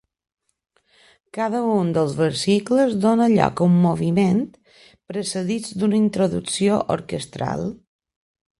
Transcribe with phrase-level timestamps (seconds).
[1.37, 4.41] Cada un dels versicles dóna lloc a un moviment,
[5.13, 7.71] precedits d'una introducció orquestral.